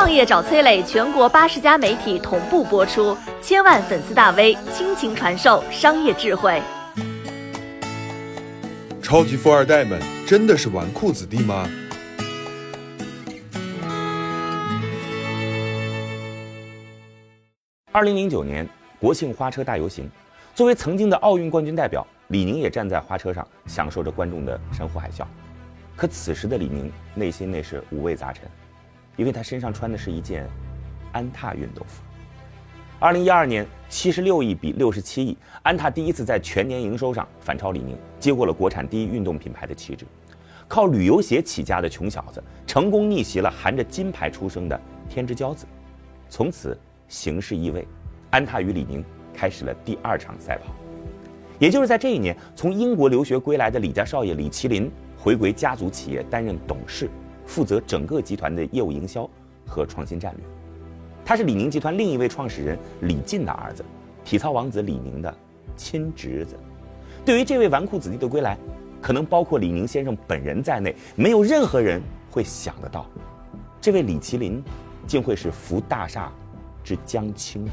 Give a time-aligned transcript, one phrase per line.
[0.00, 6.58] 创业找崔磊，全国八十家媒体同步播出，千万粉丝大 V 倾情传授商业智慧。
[9.02, 11.68] 超级富二代们真的是纨绔子弟吗？
[17.92, 18.66] 二零零九年
[18.98, 20.10] 国庆花车大游行，
[20.54, 25.26] 作为曾经的奥运冠军代表，李宁也站在花车上，享受着观众的山呼海啸。
[25.94, 28.44] 可此时的李宁内心那是五味杂陈，
[29.16, 30.48] 因为他身上穿的是一件
[31.12, 32.02] 安踏运动服。
[32.98, 40.06] 二零一二年，七十六亿比六十七亿，安踏第一次在全年营收上反超李宁，接过了国产第一运动品牌的旗帜。
[40.68, 45.66] 靠旅游鞋起家的穷小子，成功逆袭了含着金牌出生的天之骄子，
[46.28, 46.78] 从此。
[47.08, 47.84] 形势易位，
[48.30, 50.72] 安踏与李宁开始了第二场赛跑。
[51.58, 54.88] 也就是在这一年，从英国留学归来的李家少爷李麒麟
[55.18, 57.10] 回归家族企业，担任董事，
[57.50, 59.28] 负责整个集团的业务营销
[59.66, 60.44] 和创新战略。
[61.24, 63.84] 他是李宁集团另一位创始人李进的儿子，
[64.24, 65.36] 体操王子李宁的
[65.76, 66.54] 亲侄子。
[67.24, 68.56] 对于这位纨绔子弟的归来，
[69.02, 73.04] 可能包括李宁先生本人在内，没有任何人会想得到，
[73.80, 74.62] 这位李麒麟
[75.08, 76.32] 竟会是扶大厦。
[76.82, 77.72] 之将倾者。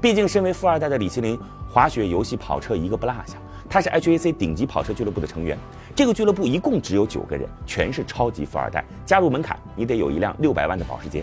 [0.00, 3.36] 毕竟，身为富二代的李麒麟，滑雪、游戏、跑车一个不落下。
[3.68, 5.58] 他是 HAC 顶级跑车俱乐部的成员。
[5.94, 8.82] 这个俱乐部一共只有九个人，全是超级富二代。
[9.04, 11.22] 加入门槛，你得有一辆六百万的保时捷。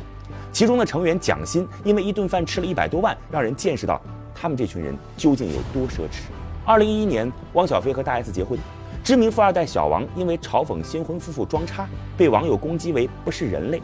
[0.52, 4.00] 其中的成员蒋欣，因为一顿饭吃了一百多万，让人见识到
[4.36, 6.22] 他们这群人究竟有多奢侈。
[6.66, 8.60] 二零一一年，汪小菲和大 S 结婚，
[9.04, 13.82] 知名富二代小王因为嘲讽新婚夫妇装叉，被网友攻击为不是人类。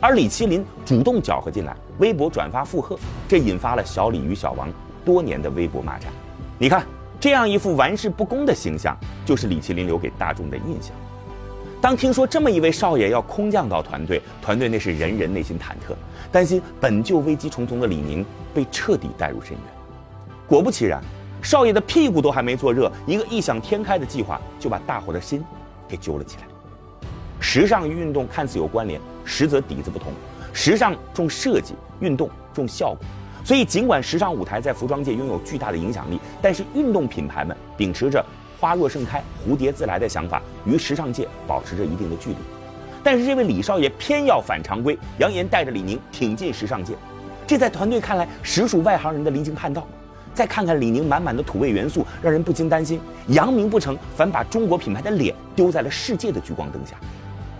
[0.00, 4.72] 而李麒麟主动搅和进来，微博转发附和，这引发了小李与小王
[5.04, 6.10] 多年的微博骂战。
[6.58, 6.86] 你看，
[7.18, 10.94] 这样一副玩世不恭的形象，就是李麒麟留给大众的印象。
[11.80, 15.94] 当听说这么一位少爷要空降到团队，团队那是人人内心忐忑，
[16.32, 19.60] 担心本就危机重重的李宁被彻底带入深渊。
[20.46, 21.02] 果不其然，
[21.42, 25.44] 少爷的屁股都还没坐热，一个异想天开的计划就把大伙的心
[25.86, 26.42] 给揪了起来。
[27.38, 30.12] 时尚与运动看似有关联，实则底子不同。
[30.52, 32.98] 时尚重设计，运动重效果。
[33.46, 38.20] 所以，尽管时尚舞台在服装界拥有巨大的影响力，但是运动品牌们秉持着
[38.58, 42.36] “花若盛开，蝴蝶自来”的想法，与时尚界保持着一定的距离。
[43.04, 46.94] 但是，这位李少爷偏要反常规，扬言带着李宁挺进时尚界，
[47.46, 49.86] 这在团队看来实属外行人的离经叛道。
[50.34, 56.96] 再看看李宁满满的土味元素，让人不禁担心：扬名不成，反把中国品牌的脸丢在了世界的聚光灯下。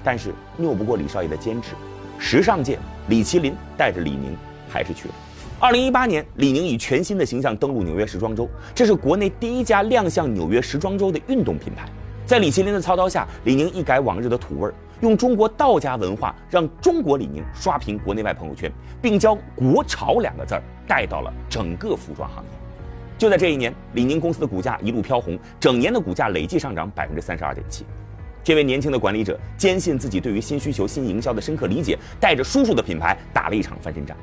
[0.03, 1.76] 但是拗不过李少爷的坚持，
[2.18, 2.76] 时尚界
[3.06, 4.36] 李麒麟带着李宁
[4.68, 5.14] 还是去了。
[5.58, 11.88] 二零一八年，李宁以全新的形象登陆纽约时装周，这是国内第一家亮相纽约时装周的运动品牌。
[12.26, 22.50] 在李麒麟的操刀下，李宁一改往日的土味儿，用中国道家文化让中国李宁刷屏国内外朋友圈，并将“国潮”两个字儿带到了整个服装行业。
[23.16, 27.82] 就在这一年，李宁公司的股价一路飘红，整年的股价累计上涨百分之三十二点七。
[28.44, 34.14] 这位年轻的管理者坚信自己对于新需求、新营销的深刻理解，带着叔叔的品牌打了一场翻身仗。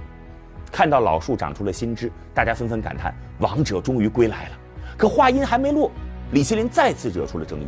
[0.73, 4.57] 看到老树长出了新枝，大家纷纷感叹：王者终于归来了。
[4.97, 5.91] 可话音还没落，
[6.31, 7.67] 李麒麟再次惹出了争议。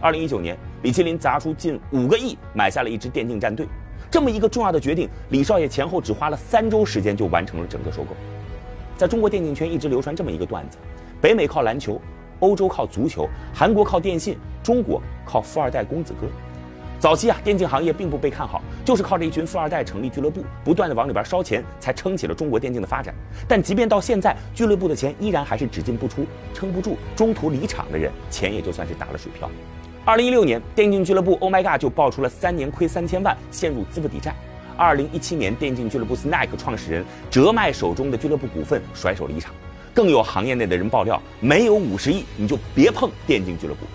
[0.00, 3.68] 二零一九年，李麒麟砸出近五个亿买下了一支电竞战队，
[4.10, 8.16] 这么一个重要的决定，李少爷前后只花了三周时间就完成了整个收购。
[8.96, 10.78] 在中国电竞圈一直流传这么一个段子：
[11.20, 12.00] 北美靠篮球。
[12.38, 16.26] 欧洲靠足球，韩国靠电信，中国靠富二代公子哥。
[17.00, 23.14] 早期啊，电竞行业并不被看好，就是靠着一群富二代成立俱乐部，不断的往里边烧钱，才撑起了中国电竞的发展。
[23.48, 29.50] 但即便到现在，俱乐部的钱依然还是只进不出，撑不住，中途离场的人，钱也就算是打了水漂。
[30.04, 34.34] 二零一六年，电竞俱乐部 Oh My God 就爆出了三年亏三千万，陷入资不抵债。
[34.76, 39.54] 二零一七年，电竞俱乐部 Snack 创始人折卖手中的俱乐部股份，甩手离场。
[39.94, 43.86] 更有行业内的人爆料，没有五十亿你就别碰电竞俱乐部。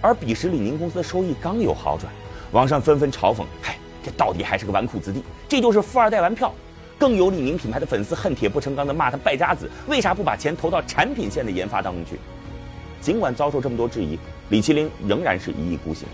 [0.00, 2.12] 而彼时李宁公司的收益刚有好转，
[2.52, 6.54] 网上纷纷嘲讽：“嗨，这到底还是个纨绔子弟，这就是富二代玩票。”
[6.98, 12.16] 更有李宁品牌的粉丝恨铁不成钢的骂他败家子，为啥不把钱投到产品线的研发当中去？
[13.00, 14.16] 尽管遭受这么多质疑，
[14.50, 16.06] 李麒麟仍然是一意孤行。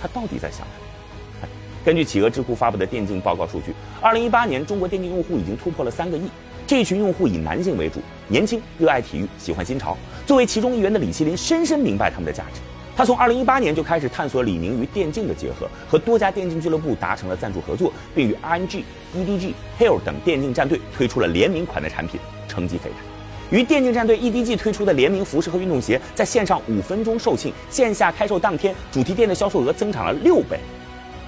[0.00, 1.48] 他到底在想什么？
[1.84, 6.30] 根据企鹅智库发布的电竞报告数据，二零一八年中国电竞用户已经突破了三个亿。
[6.64, 9.96] 这群用户以男性为主，年轻，热爱体育，喜欢新潮。
[10.26, 12.60] 作为其中一员的李麒麟深深明白他们的价值。
[13.00, 18.82] 他从2018年就开始探索李宁与电竞的结合，和多家电竞俱乐部达成了赞助合作，并与 RNG、
[19.16, 23.58] EDG、Hill 等电竞战队推出了联名款的产品，成绩斐然。
[23.58, 30.60] 与电竞战队 EDG 推出的联名服饰和运动鞋，在线上五分钟售罄，线下开售当天，主题店的销售额增长了六倍。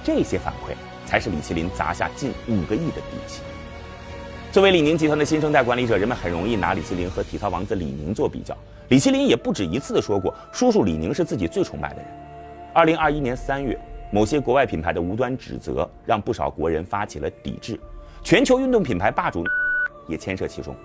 [0.03, 0.75] 这些反馈。
[1.05, 3.41] 才是李麒麟砸下近五个亿的底气。
[4.53, 8.55] 作为李宁集团的新生代管理者，人们很容易拿李麒麟和体操王子李宁做比较。
[8.89, 12.05] 李麒麟也不止一次的说过，叔叔李宁是自己最崇拜的人。
[12.71, 13.75] 二零二一年三月，
[14.11, 17.79] 某些国外品牌的无端指责，让不少国人发起了抵制，
[18.21, 19.43] 全球运动品牌霸主
[20.07, 20.75] 也牵涉其中，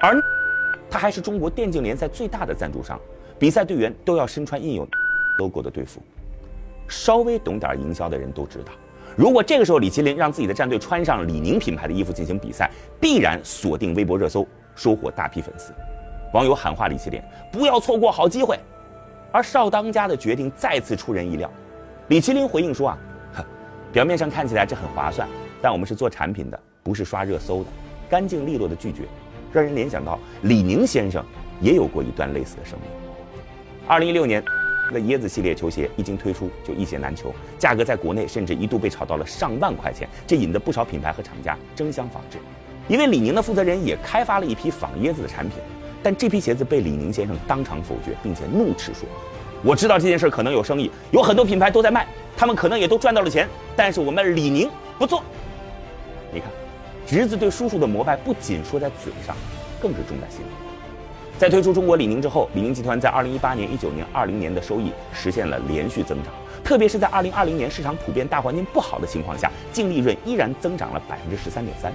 [0.00, 0.18] 而
[0.88, 2.98] 他还是中国电竞联赛最大的赞助商，
[3.38, 4.88] 比赛队员都要身穿印有
[5.38, 6.00] logo 的队服。
[6.88, 8.72] 稍微懂点营销的人都知道，
[9.18, 12.70] 如果这个时候李麒麟让自己的战队穿上李宁品牌的衣服进行比赛，
[13.00, 15.72] 必然锁定微博热搜，收获大批粉丝。
[16.32, 17.20] 网友喊话李麒麟
[17.50, 18.56] 不要错过好机会，
[19.32, 21.50] 而少当家的决定再次出人意料。
[22.06, 22.98] 李麒麟回应说啊，
[23.90, 25.28] 表面上看起来这很划算，
[25.60, 27.70] 但我们是做产品的，不是刷热搜的，
[28.08, 29.02] 干净利落的拒绝，
[29.52, 31.24] 让人联想到李宁先生
[31.60, 32.88] 也有过一段类似的生命。
[33.88, 34.44] 二零一六年，
[34.90, 42.38] 那椰子系列球鞋一经推出就一鞋难求，价格在国内甚至一度被炒到了上万块钱，这引得不少品牌和厂家争相仿制。
[42.88, 45.58] 一位李宁的负责人也开发了一批仿椰子的产品。
[46.00, 49.06] 但这批鞋子被李宁先生当场否决，并且怒斥说
[49.64, 52.06] ：“我知道这件事可能有生意，有很多品牌都在卖，
[52.36, 55.22] 他们可能也都赚到了钱，但是我们李宁不做。”
[56.32, 56.48] 你看，
[57.04, 59.36] 侄子对叔叔的膜拜不仅说在嘴上，
[59.82, 60.67] 更是重在心里。
[61.38, 71.92] 在推出中国李宁之后，李宁集团在2018年、19年、20年的收益实现了连续增长，特别是在2020年市场普遍大环境不好的情况下，净利润依然增长了13.3%。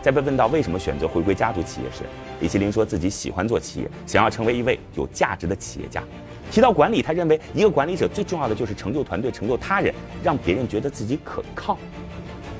[0.00, 2.04] 在被问到为什么选择回归家族企业时，
[2.40, 6.02] 李麒麟说自己喜欢做企业，想要成为一位有价值的企业家。
[6.50, 11.76] 提到管理，他认为一个管理者最重要的就是成就团队、成就他人，让别人觉得自己可靠。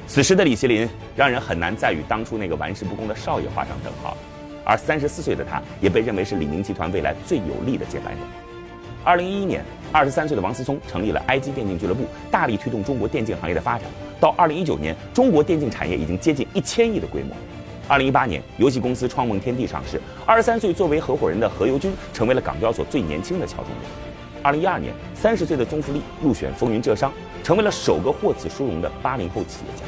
[0.07, 0.87] 此时的李麒麟
[1.17, 4.15] 让人很难再与当初那个玩世不恭的少爷画上等号，
[4.69, 8.21] 而三十四岁的他也被认为是李宁集团未来最有力的接班人。
[9.03, 13.89] 二零一一年，二十三岁的王思聪成立了 IG 电竞俱乐部，大力推动中国电竞行业的发展。
[14.21, 17.35] 到二零一九年，中国电竞产业已经接近一千亿的规模。
[17.87, 23.91] 二零一八年，游戏公司创梦天地上市，二十三岁作为合伙人的何猷君成为了港交所最年轻的敲钟人。
[24.43, 27.11] 二零一二年，三十岁的宗馥莉入选风云浙商，
[27.43, 29.85] 成为了首个获此殊荣的八零后企业家。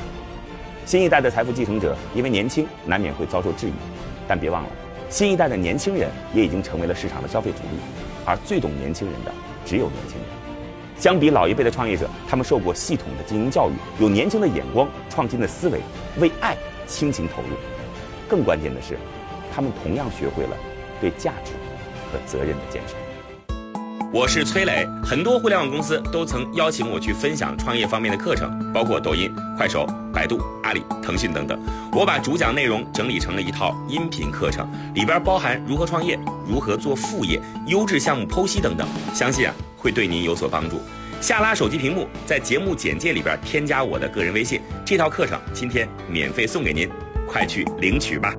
[0.87, 3.73] 新一代的财富继承者因为年轻，难免会遭受质疑，
[4.31, 4.69] 但别忘了，
[5.09, 7.81] 新一代的年轻人也已经成为了市场的消费主力，
[8.25, 9.32] 而最懂年轻人的
[9.67, 10.25] 只有年轻人。
[10.97, 15.81] 相比老一辈的创业者，他们受过系统的经营教育，有年轻的眼光、创新的思维，
[16.21, 16.56] 为爱
[16.87, 17.49] 倾情投入。
[18.29, 18.97] 更关键的是，
[19.53, 20.56] 他们同样学会了
[21.00, 21.50] 对价值
[22.12, 22.94] 和责任的坚持。
[24.12, 29.29] 我是崔磊，很多互联网公司都曾邀请我去分享创业方面的课程，包括抖音、
[29.61, 31.61] 快手、百度、阿里、腾讯等等。
[31.93, 36.19] 我把主讲内容整理成了一套音频课程，里边包含如何创业、
[36.49, 39.55] 如何做副业、优质项目剖析等等，相信啊。
[39.77, 40.81] 会对您有所帮助。
[41.21, 46.89] 下拉手机屏幕，在节目简介里边添加我的个人微信，这套课程今天免费送给您，
[47.29, 48.33] 快去领取吧。